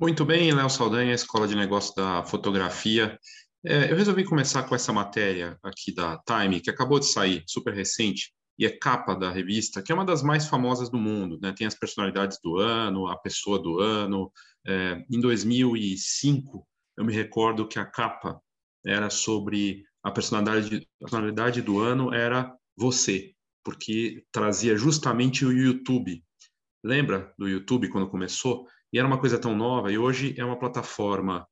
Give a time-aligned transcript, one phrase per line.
[0.00, 3.18] Muito bem, Léo Saldanha, Escola de Negócios da Fotografia.
[3.66, 7.74] É, eu resolvi começar com essa matéria aqui da Time, que acabou de sair, super
[7.74, 11.36] recente, e é capa da revista, que é uma das mais famosas do mundo.
[11.42, 11.52] Né?
[11.52, 14.30] Tem as personalidades do ano, a pessoa do ano.
[14.64, 16.64] É, em 2005,
[16.96, 18.40] eu me recordo que a capa
[18.86, 23.32] era sobre a personalidade, a personalidade do ano era você,
[23.64, 26.22] porque trazia justamente o YouTube.
[26.84, 28.64] Lembra do YouTube quando começou?
[28.92, 31.46] E era uma coisa tão nova, e hoje é uma plataforma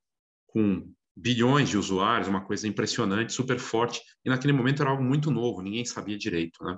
[0.46, 5.30] com bilhões de usuários, uma coisa impressionante, super forte, e naquele momento era algo muito
[5.30, 6.62] novo, ninguém sabia direito.
[6.62, 6.76] Né?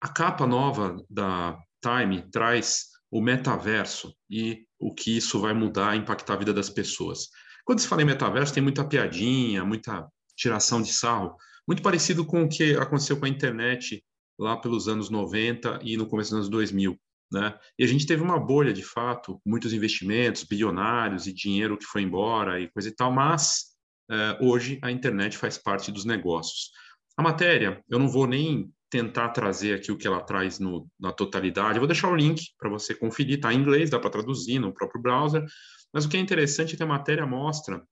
[0.00, 6.34] A capa nova da Time traz o metaverso e o que isso vai mudar, impactar
[6.34, 7.28] a vida das pessoas.
[7.64, 10.06] Quando se fala em metaverso, tem muita piadinha, muita
[10.36, 11.34] tiração de sarro,
[11.66, 14.04] muito parecido com o que aconteceu com a internet
[14.38, 16.98] lá pelos anos 90 e no começo dos anos 2000.
[17.32, 17.58] Né?
[17.78, 22.02] E a gente teve uma bolha, de fato, muitos investimentos, bilionários e dinheiro que foi
[22.02, 23.74] embora e coisa e tal, mas
[24.10, 26.70] uh, hoje a internet faz parte dos negócios.
[27.16, 31.12] A matéria, eu não vou nem tentar trazer aqui o que ela traz no, na
[31.12, 34.60] totalidade, eu vou deixar o link para você conferir, está em inglês, dá para traduzir
[34.60, 35.44] no próprio browser,
[35.92, 37.82] mas o que é interessante é que a matéria mostra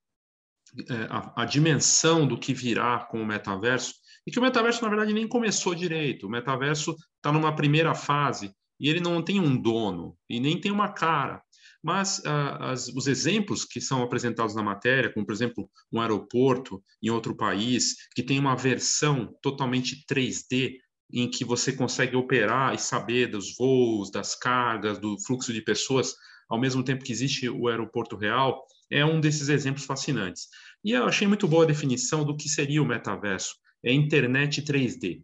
[0.89, 3.93] é, a, a dimensão do que virá com o metaverso,
[4.25, 6.25] e que o metaverso, na verdade, nem começou direito.
[6.25, 10.71] O metaverso está numa primeira fase, e ele não tem um dono e nem tem
[10.71, 11.41] uma cara.
[11.83, 16.83] Mas ah, as, os exemplos que são apresentados na matéria, como por exemplo um aeroporto
[17.01, 20.77] em outro país, que tem uma versão totalmente 3D,
[21.13, 26.15] em que você consegue operar e saber dos voos, das cargas, do fluxo de pessoas,
[26.49, 30.47] ao mesmo tempo que existe o aeroporto real, é um desses exemplos fascinantes.
[30.83, 33.55] E eu achei muito boa a definição do que seria o metaverso.
[33.83, 35.21] É internet 3D.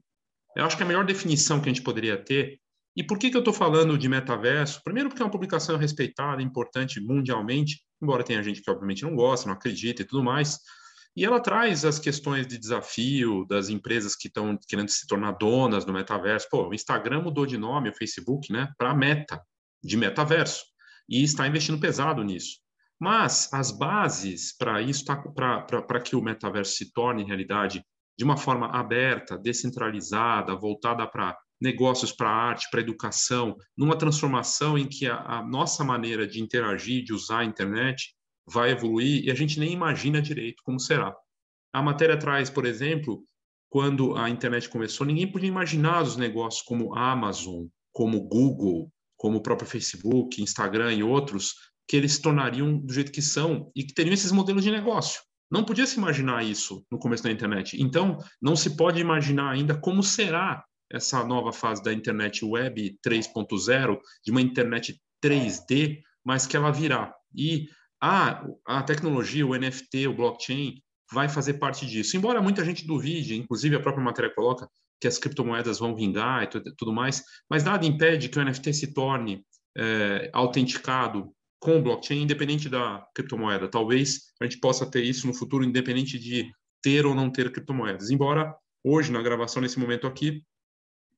[0.56, 2.60] Eu acho que a melhor definição que a gente poderia ter
[2.96, 4.82] e por que, que eu estou falando de metaverso?
[4.84, 9.48] Primeiro, porque é uma publicação respeitada, importante mundialmente, embora tenha gente que obviamente não gosta,
[9.48, 10.60] não acredita e tudo mais.
[11.16, 15.86] E ela traz as questões de desafio das empresas que estão querendo se tornar donas
[15.86, 16.48] do metaverso.
[16.50, 19.42] Pô, o Instagram mudou de nome, o Facebook, né, para Meta,
[19.84, 20.64] de metaverso,
[21.10, 22.60] e está investindo pesado nisso.
[23.00, 27.84] Mas as bases para isso, tá, para que o metaverso se torne realidade
[28.18, 34.88] de uma forma aberta, descentralizada, voltada para negócios para arte, para educação, numa transformação em
[34.88, 38.16] que a, a, nossa maneira de interagir, de usar a internet,
[38.48, 41.16] vai evoluir e a gente nem imagina direito como será.
[41.72, 43.24] A matéria traz, por exemplo,
[43.70, 49.42] quando a internet começou, ninguém podia imaginar os negócios como Amazon, como Google, como o
[49.42, 51.54] próprio Facebook, Instagram e outros,
[51.88, 55.22] que eles se tornariam do jeito que são e que teriam esses modelos de negócio.
[55.50, 57.82] Não podia se imaginar isso no começo da internet.
[57.82, 64.00] Então, não se pode imaginar ainda como será essa nova fase da internet web 3.0,
[64.24, 67.14] de uma internet 3D, mas que ela virá.
[67.36, 67.68] E
[68.02, 70.82] a, a tecnologia, o NFT, o blockchain,
[71.12, 72.16] vai fazer parte disso.
[72.16, 74.68] Embora muita gente duvide, inclusive a própria matéria coloca
[75.00, 78.94] que as criptomoedas vão vingar e tudo, mais, mas nada impede que o NFT se
[78.94, 79.44] torne
[79.76, 83.68] é, autenticado com o blockchain, independente da criptomoeda.
[83.68, 86.52] Talvez a gente possa ter isso no futuro, independente de
[86.82, 88.10] ter ou não ter criptomoedas.
[88.10, 90.44] Embora hoje, na gravação, nesse momento aqui,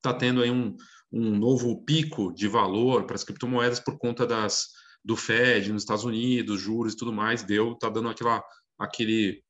[0.04, 0.76] está tendo aí um,
[1.10, 4.68] um novo pico de valor para as criptomoedas por conta das
[5.02, 8.42] do Fed nos Estados Unidos, juros e tudo mais, deu, está dando aquela,
[8.78, 9.42] aquele,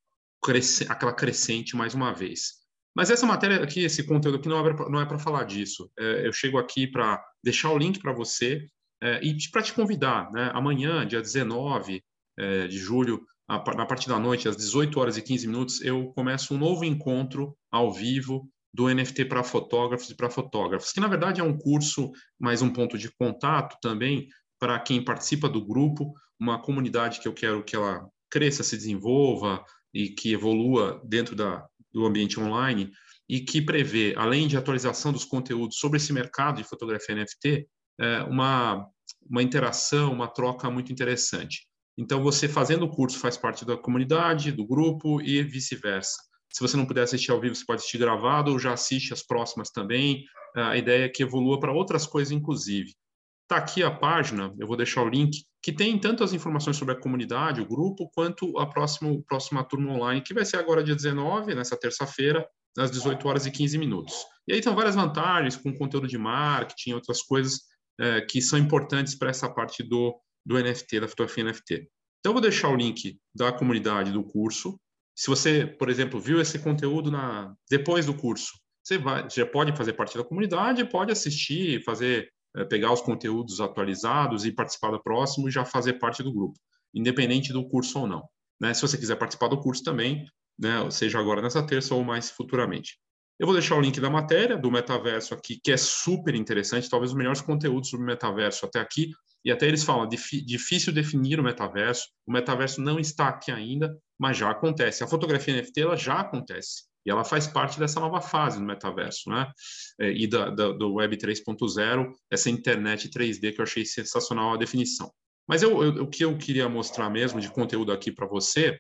[0.43, 2.65] cresce, aquela crescente mais uma vez.
[2.95, 5.91] Mas essa matéria aqui, esse conteúdo aqui não é, não é para falar disso.
[5.99, 8.67] É, eu chego aqui para deixar o link para você
[9.03, 10.51] é, e para te convidar, né?
[10.55, 12.03] Amanhã, dia 19
[12.39, 16.13] é, de julho, a, na parte da noite, às 18 horas e 15 minutos, eu
[16.15, 21.07] começo um novo encontro ao vivo do NFT para fotógrafos e para fotógrafos, que na
[21.07, 24.27] verdade é um curso, mais um ponto de contato também
[24.59, 29.65] para quem participa do grupo, uma comunidade que eu quero que ela cresça, se desenvolva
[29.95, 32.91] e que evolua dentro da, do ambiente online
[33.29, 37.69] e que prevê, além de atualização dos conteúdos sobre esse mercado de fotografia NFT,
[38.01, 38.89] é, uma,
[39.31, 41.69] uma interação, uma troca muito interessante.
[41.97, 46.17] Então, você fazendo o curso faz parte da comunidade, do grupo e vice-versa.
[46.55, 49.25] Se você não puder assistir ao vivo, você pode assistir gravado ou já assiste as
[49.25, 50.25] próximas também.
[50.55, 52.95] A ideia é que evolua para outras coisas, inclusive.
[53.43, 56.95] Está aqui a página, eu vou deixar o link, que tem tanto as informações sobre
[56.95, 60.95] a comunidade, o grupo, quanto a próxima, próxima turma online, que vai ser agora dia
[60.95, 62.47] 19, nessa terça-feira,
[62.79, 64.15] às 18 horas e 15 minutos.
[64.47, 67.63] E aí tem várias vantagens, com conteúdo de marketing, outras coisas
[68.01, 70.17] é, que são importantes para essa parte do,
[70.47, 71.89] do NFT, da fotografia NFT.
[72.21, 74.79] Então, eu vou deixar o link da comunidade do curso,
[75.15, 78.53] se você, por exemplo, viu esse conteúdo na, depois do curso,
[78.83, 83.61] você vai, já pode fazer parte da comunidade, pode assistir, fazer, é, pegar os conteúdos
[83.61, 86.59] atualizados e participar do próximo e já fazer parte do grupo.
[86.93, 88.29] independente do curso ou não.
[88.61, 88.73] Né?
[88.73, 90.25] Se você quiser participar do curso também,
[90.59, 92.99] né, seja agora nessa terça ou mais futuramente.
[93.39, 97.11] Eu vou deixar o link da matéria do metaverso aqui, que é super interessante, talvez
[97.11, 99.11] os melhores conteúdos sobre metaverso até aqui,
[99.45, 104.37] e até eles falam, difícil definir o metaverso, o metaverso não está aqui ainda, mas
[104.37, 105.05] já acontece.
[105.05, 109.29] A fotografia NFT ela já acontece, e ela faz parte dessa nova fase do metaverso,
[109.29, 109.53] né?
[110.01, 114.57] É, e da, da, do Web 3.0, essa internet 3D que eu achei sensacional a
[114.57, 115.13] definição.
[115.47, 118.79] Mas eu, eu, o que eu queria mostrar mesmo de conteúdo aqui para você,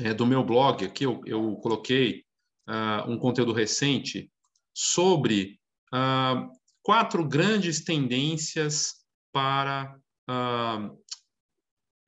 [0.00, 2.24] é do meu blog, aqui eu, eu coloquei
[2.68, 4.28] uh, um conteúdo recente
[4.74, 5.58] sobre
[5.94, 6.50] uh,
[6.82, 9.05] quatro grandes tendências
[9.36, 9.94] para
[10.30, 10.98] uh,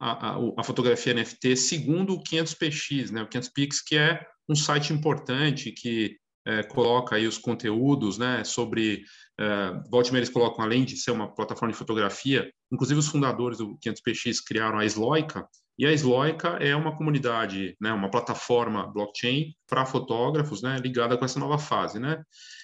[0.01, 3.23] a, a, a, fotografia NFT segundo o 500px, né?
[3.23, 6.17] O 500px que é um site importante que
[6.47, 9.05] é, coloca aí os conteúdos, né, sobre,
[9.39, 13.77] é, volte eles colocam, além de ser uma plataforma de fotografia, inclusive os fundadores do
[13.87, 15.47] 500px criaram a Sloica,
[15.79, 21.25] e a Sloica é uma comunidade, né, uma plataforma blockchain para fotógrafos, né, ligada com
[21.25, 22.23] essa nova fase, né?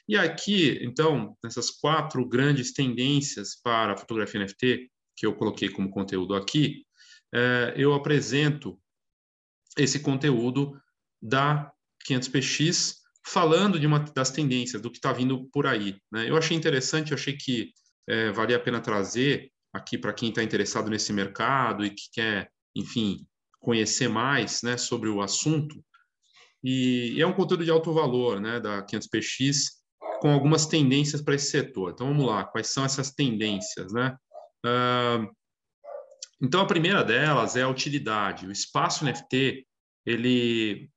[0.08, 5.90] E aqui, então, nessas quatro grandes tendências para a fotografia NFT que eu coloquei como
[5.90, 6.84] conteúdo aqui,
[7.32, 8.78] é, eu apresento
[9.78, 10.76] esse conteúdo
[11.22, 11.72] da
[12.08, 12.96] 500px
[13.26, 15.96] falando de uma das tendências do que está vindo por aí.
[16.12, 16.28] Né?
[16.28, 17.72] Eu achei interessante, eu achei que
[18.08, 22.50] é, valia a pena trazer aqui para quem está interessado nesse mercado e que quer
[22.74, 23.26] enfim,
[23.60, 25.82] conhecer mais né, sobre o assunto.
[26.62, 29.56] E, e é um conteúdo de alto valor né, da 500px,
[30.20, 31.92] com algumas tendências para esse setor.
[31.92, 33.92] Então, vamos lá, quais são essas tendências?
[33.92, 34.16] Né?
[34.64, 35.30] Uh,
[36.40, 38.46] então, a primeira delas é a utilidade.
[38.46, 39.66] O espaço NFT,
[40.06, 40.90] ele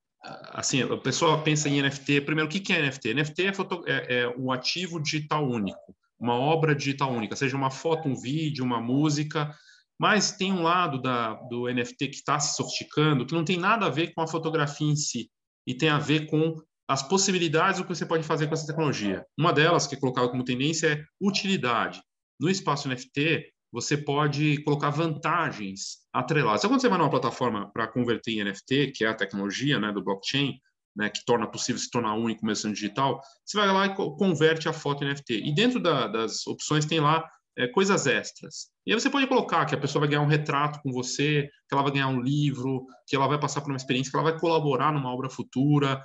[0.51, 2.21] assim, a pessoa pensa em NFT.
[2.21, 3.13] Primeiro, o que é NFT?
[3.13, 7.69] NFT é, foto, é, é, um ativo digital único, uma obra digital única, seja uma
[7.69, 9.55] foto, um vídeo, uma música,
[9.99, 13.87] mas tem um lado da, do NFT que está se sofisticando que não tem nada
[13.87, 15.29] a ver com a fotografia em si,
[15.65, 16.55] e tem a ver com
[16.87, 19.25] as possibilidades do que você pode fazer com essa tecnologia.
[19.37, 22.01] Uma delas, que é colocada como tendência, é utilidade.
[22.39, 26.61] No espaço NFT, você pode colocar vantagens atreladas.
[26.61, 29.91] Então, quando você vai numa plataforma para converter em NFT, que é a tecnologia né,
[29.91, 30.57] do blockchain,
[30.95, 34.73] né, que torna possível se tornar único sendo digital, você vai lá e converte a
[34.73, 35.41] foto em NFT.
[35.43, 38.67] E dentro da, das opções tem lá é, coisas extras.
[38.85, 41.73] E aí você pode colocar que a pessoa vai ganhar um retrato com você, que
[41.73, 44.39] ela vai ganhar um livro, que ela vai passar por uma experiência, que ela vai
[44.39, 46.01] colaborar numa obra futura.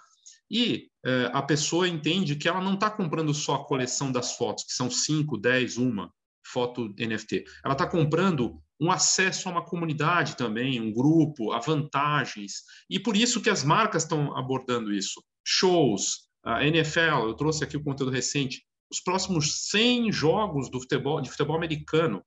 [0.51, 4.65] E é, a pessoa entende que ela não está comprando só a coleção das fotos,
[4.65, 6.11] que são 5, 10, uma
[6.45, 7.45] foto NFT.
[7.65, 12.63] Ela está comprando um acesso a uma comunidade também, um grupo, a vantagens.
[12.91, 15.23] E por isso que as marcas estão abordando isso.
[15.47, 21.23] Shows, a NFL, eu trouxe aqui o conteúdo recente, os próximos 100 jogos do futebol,
[21.23, 22.23] de futebol americano,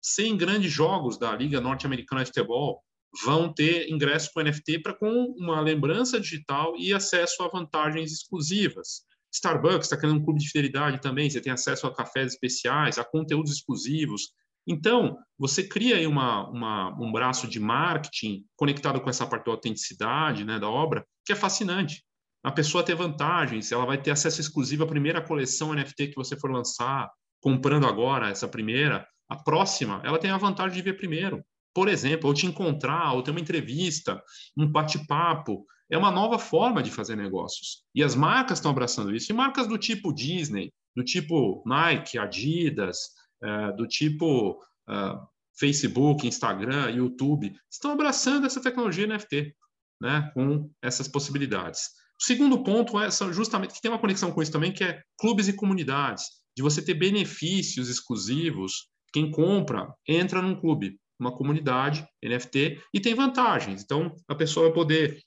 [0.00, 2.80] 100 grandes jogos da Liga Norte-Americana de Futebol
[3.24, 9.02] vão ter ingresso com NFT para com uma lembrança digital e acesso a vantagens exclusivas.
[9.32, 13.04] Starbucks está criando um clube de fidelidade também, você tem acesso a cafés especiais, a
[13.04, 14.30] conteúdos exclusivos.
[14.68, 19.50] Então, você cria aí uma, uma, um braço de marketing conectado com essa parte da
[19.50, 22.04] autenticidade né, da obra, que é fascinante
[22.42, 26.36] a pessoa ter vantagens, ela vai ter acesso exclusivo à primeira coleção NFT que você
[26.36, 31.44] for lançar, comprando agora essa primeira, a próxima, ela tem a vantagem de ver primeiro.
[31.74, 34.22] Por exemplo, ou te encontrar, ou ter uma entrevista,
[34.56, 35.66] um bate-papo.
[35.90, 37.84] É uma nova forma de fazer negócios.
[37.94, 39.30] E as marcas estão abraçando isso.
[39.30, 42.98] E marcas do tipo Disney, do tipo Nike, Adidas,
[43.42, 49.54] é, do tipo uh, Facebook, Instagram, YouTube, estão abraçando essa tecnologia NFT,
[50.00, 51.90] né, com essas possibilidades.
[52.20, 55.46] O segundo ponto é justamente que tem uma conexão com isso também, que é clubes
[55.48, 56.24] e comunidades,
[56.56, 58.88] de você ter benefícios exclusivos.
[59.12, 63.82] Quem compra entra num clube, uma comunidade NFT e tem vantagens.
[63.82, 65.22] Então a pessoa vai poder,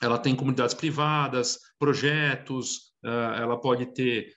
[0.00, 4.32] ela tem comunidades privadas, projetos, ela pode ter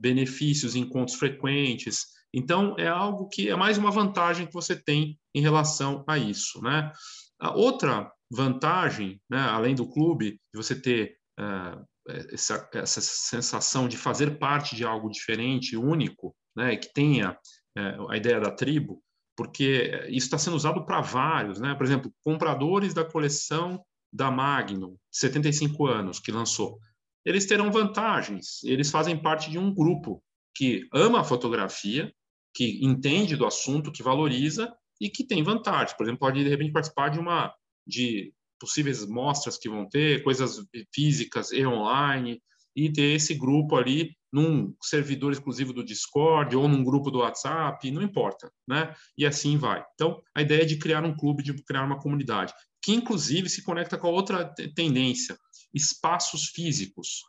[0.00, 2.06] benefícios, encontros frequentes.
[2.32, 6.62] Então é algo que é mais uma vantagem que você tem em relação a isso,
[6.62, 6.92] né?
[7.38, 11.84] A outra vantagem, né, além do clube, de você ter uh,
[12.32, 17.38] essa, essa, sensação de fazer parte de algo diferente, único, né, que tenha
[17.78, 19.02] uh, a ideia da tribo,
[19.36, 21.74] porque isso está sendo usado para vários, né?
[21.74, 26.78] Por exemplo, compradores da coleção da Magnum, 75 anos, que lançou,
[27.22, 28.62] eles terão vantagens.
[28.64, 30.22] Eles fazem parte de um grupo
[30.54, 32.10] que ama a fotografia,
[32.54, 35.94] que entende do assunto, que valoriza e que tem vantagens.
[35.94, 37.52] Por exemplo, pode de repente participar de uma
[37.86, 40.58] de possíveis mostras que vão ter, coisas
[40.94, 42.40] físicas e online,
[42.74, 47.90] e ter esse grupo ali num servidor exclusivo do Discord ou num grupo do WhatsApp,
[47.90, 48.94] não importa, né?
[49.16, 49.82] E assim vai.
[49.94, 52.52] Então, a ideia é de criar um clube, de criar uma comunidade,
[52.82, 55.38] que inclusive se conecta com a outra tendência,
[55.72, 57.22] espaços físicos.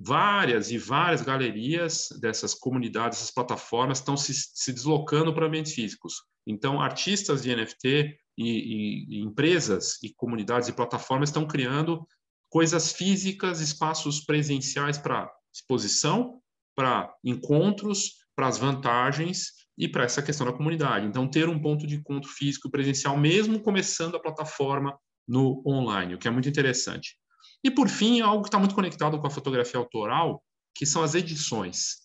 [0.00, 6.14] Várias e várias galerias dessas comunidades, essas plataformas estão se, se deslocando para ambientes físicos.
[6.46, 12.06] Então, artistas de NFT e, e, e empresas e comunidades e plataformas estão criando
[12.48, 16.40] coisas físicas, espaços presenciais para exposição,
[16.76, 21.06] para encontros, para as vantagens e para essa questão da comunidade.
[21.06, 26.18] Então, ter um ponto de encontro físico presencial, mesmo começando a plataforma no online, o
[26.18, 27.16] que é muito interessante.
[27.64, 30.42] E, por fim, algo que está muito conectado com a fotografia autoral,
[30.74, 31.96] que são as edições,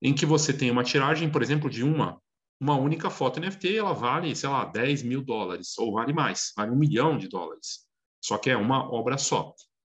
[0.00, 2.20] em que você tem uma tiragem, por exemplo, de uma,
[2.60, 6.70] uma única foto NFT, ela vale, sei lá, 10 mil dólares, ou vale mais, vale
[6.70, 7.86] um milhão de dólares.
[8.22, 9.52] Só que é uma obra só.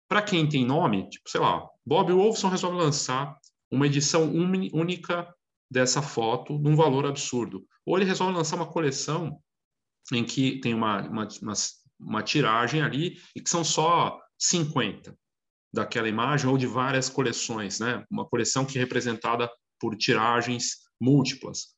[0.07, 3.37] Para quem tem nome, tipo, sei lá, Bob Wolfson resolve lançar
[3.71, 5.31] uma edição única
[5.69, 7.65] dessa foto num valor absurdo.
[7.85, 9.39] Ou ele resolve lançar uma coleção
[10.11, 11.53] em que tem uma, uma, uma,
[11.99, 15.17] uma tiragem ali e que são só 50
[15.73, 18.05] daquela imagem ou de várias coleções, né?
[18.09, 19.49] Uma coleção que é representada
[19.79, 21.75] por tiragens múltiplas.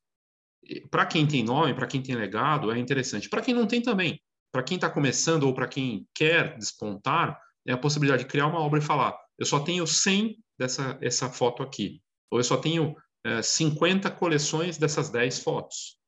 [0.90, 3.28] Para quem tem nome, para quem tem legado, é interessante.
[3.28, 4.20] Para quem não tem também,
[4.52, 8.60] para quem está começando ou para quem quer despontar, é a possibilidade de criar uma
[8.60, 12.96] obra e falar: eu só tenho 100 dessa essa foto aqui, ou eu só tenho
[13.24, 15.98] é, 50 coleções dessas 10 fotos.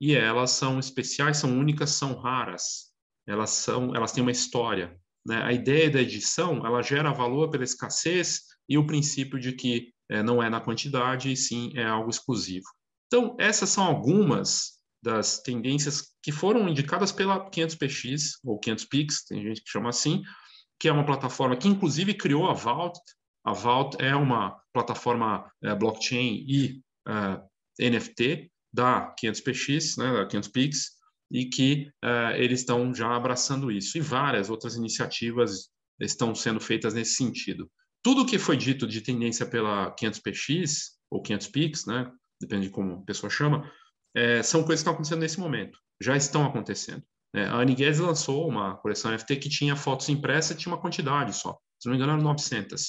[0.00, 2.90] E elas são especiais, são únicas, são raras.
[3.26, 4.98] Elas são, elas têm uma história.
[5.26, 5.42] Né?
[5.42, 10.22] A ideia da edição, ela gera valor pela escassez e o princípio de que é,
[10.22, 12.66] não é na quantidade, e sim é algo exclusivo.
[13.06, 19.62] Então, essas são algumas das tendências que foram indicadas pela 500px ou 500pix, tem gente
[19.62, 20.22] que chama assim,
[20.78, 22.98] que é uma plataforma que inclusive criou a Vault.
[23.44, 30.74] A Vault é uma plataforma é, blockchain e é, NFT da 500px, né, da 500pix,
[31.30, 33.96] e que é, eles estão já abraçando isso.
[33.96, 35.68] E várias outras iniciativas
[36.00, 37.70] estão sendo feitas nesse sentido.
[38.02, 42.10] Tudo que foi dito de tendência pela 500px ou 500pix, né,
[42.40, 43.70] depende de como a pessoa chama,
[44.14, 47.02] é, são coisas que estão acontecendo nesse momento, já estão acontecendo.
[47.34, 50.80] É, a Annie Guedes lançou uma coleção NFT que tinha fotos impressas e tinha uma
[50.80, 51.56] quantidade só.
[51.78, 52.82] Se não me engano, eram 900.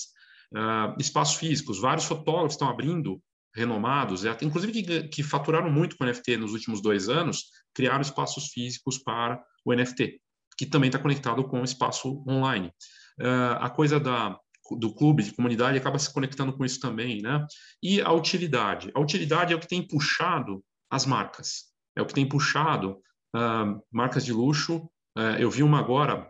[0.53, 3.21] Uh, ah, espaços físicos, vários fotógrafos estão abrindo,
[3.53, 9.43] renomados, inclusive que, faturaram muito com NFT nos últimos dois anos, criaram espaços físicos para
[9.65, 10.19] o NFT,
[10.57, 12.71] que também está conectado com o espaço online.
[13.19, 14.37] Uh, a coisa da,
[14.77, 17.45] do clube, de comunidade, acaba se conectando com isso também, né?
[17.83, 18.91] E a utilidade.
[18.95, 21.65] A utilidade é o que tem puxado as marcas,
[21.95, 23.01] é o que tem puxado
[23.35, 24.89] uh, marcas de luxo.
[25.17, 26.29] Uh, eu vi uma agora,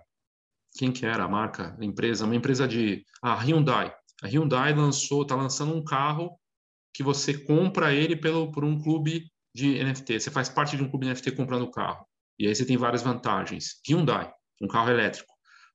[0.78, 2.26] quem que era a marca, a empresa?
[2.26, 3.06] Uma empresa de...
[3.22, 3.94] A Hyundai.
[4.24, 6.40] A Hyundai lançou, está lançando um carro
[6.94, 10.20] que você compra ele pelo, por um clube de NFT.
[10.20, 12.06] Você faz parte de um clube de NFT comprando o carro.
[12.40, 13.80] E aí você tem várias vantagens.
[13.88, 14.32] Hyundai,
[14.62, 15.32] um carro elétrico.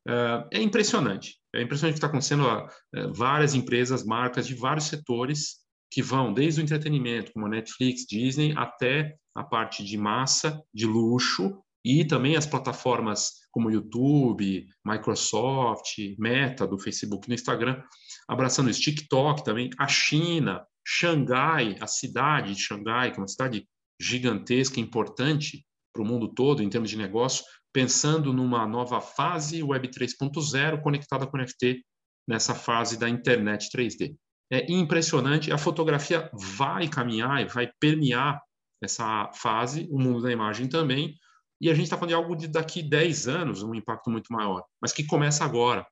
[0.08, 1.37] Uh, é impressionante.
[1.54, 2.44] É impressionante o que está acontecendo.
[2.46, 5.56] Uh, várias empresas, marcas de vários setores
[5.90, 11.62] que vão desde o entretenimento, como Netflix, Disney, até a parte de massa, de luxo,
[11.85, 17.80] e também as plataformas como YouTube, Microsoft, Meta, do Facebook no Instagram,
[18.28, 18.80] abraçando isso.
[18.80, 23.66] TikTok também, a China, Xangai, a cidade de Xangai, que é uma cidade
[24.00, 29.88] gigantesca, importante para o mundo todo em termos de negócio, pensando numa nova fase Web
[29.88, 31.83] 3.0 conectada com NFT
[32.28, 34.14] nessa fase da internet 3D
[34.50, 35.52] é impressionante.
[35.52, 38.40] A fotografia vai caminhar e vai permear
[38.83, 41.16] essa fase, o mundo da imagem também.
[41.61, 44.62] E a gente está falando de algo de daqui 10 anos, um impacto muito maior,
[44.81, 45.87] mas que começa agora.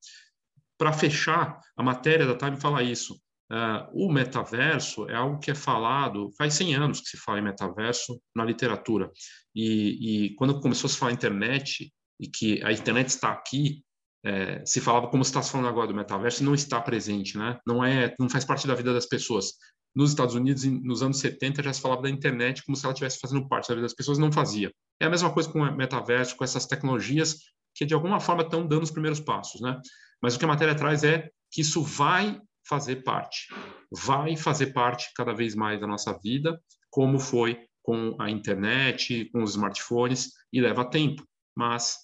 [0.76, 3.18] Para fechar, a matéria da Time fala isso.
[3.54, 7.42] Uh, o metaverso é algo que é falado, faz 100 anos que se fala em
[7.42, 9.08] metaverso na literatura.
[9.54, 13.84] E, e quando começou a se falar internet, e que a internet está aqui,
[14.24, 17.56] é, se falava como está se falando agora do metaverso e não está presente, né?
[17.64, 19.52] Não é, não faz parte da vida das pessoas.
[19.94, 23.20] Nos Estados Unidos, nos anos 70, já se falava da internet como se ela estivesse
[23.20, 24.72] fazendo parte da vida das pessoas, não fazia.
[25.00, 27.36] É a mesma coisa com o metaverso, com essas tecnologias
[27.72, 29.80] que de alguma forma estão dando os primeiros passos, né?
[30.20, 33.48] Mas o que a matéria traz é que isso vai fazer parte,
[33.90, 36.58] vai fazer parte cada vez mais da nossa vida,
[36.90, 41.22] como foi com a internet, com os smartphones, e leva tempo,
[41.54, 41.96] mas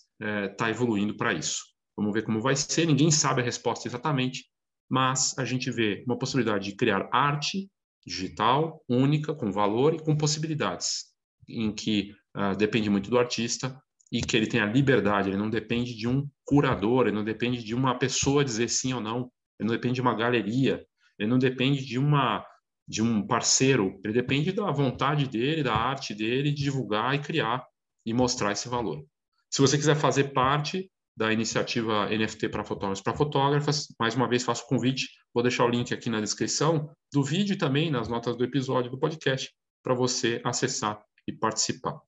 [0.50, 1.64] está é, evoluindo para isso.
[1.96, 2.86] Vamos ver como vai ser.
[2.86, 4.44] Ninguém sabe a resposta exatamente,
[4.88, 7.70] mas a gente vê uma possibilidade de criar arte
[8.06, 11.04] digital única, com valor e com possibilidades,
[11.48, 13.80] em que uh, depende muito do artista
[14.12, 17.62] e que ele tem a liberdade, ele não depende de um curador, ele não depende
[17.62, 20.84] de uma pessoa dizer sim ou não, ele não depende de uma galeria,
[21.18, 22.44] ele não depende de uma
[22.88, 27.64] de um parceiro, ele depende da vontade dele, da arte dele, de divulgar e criar
[28.04, 29.06] e mostrar esse valor.
[29.48, 34.42] Se você quiser fazer parte da iniciativa NFT para fotógrafos para fotógrafas, mais uma vez
[34.42, 38.08] faço o convite, vou deixar o link aqui na descrição do vídeo e também nas
[38.08, 39.52] notas do episódio do podcast
[39.84, 42.00] para você acessar e participar.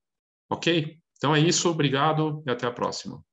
[0.49, 0.97] Ok?
[1.15, 3.23] Então é isso, obrigado e até a próxima.